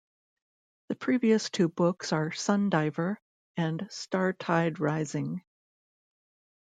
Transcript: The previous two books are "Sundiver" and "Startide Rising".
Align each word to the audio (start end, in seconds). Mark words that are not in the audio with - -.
The 0.89 0.95
previous 0.95 1.51
two 1.51 1.69
books 1.69 2.11
are 2.11 2.31
"Sundiver" 2.31 3.17
and 3.55 3.81
"Startide 3.91 4.79
Rising". 4.79 5.43